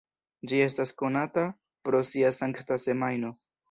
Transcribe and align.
Ĝi 0.51 0.61
estas 0.67 0.93
konata 1.03 1.45
pro 1.87 2.03
sia 2.15 2.35
Sankta 2.43 2.85
Semajno. 2.91 3.37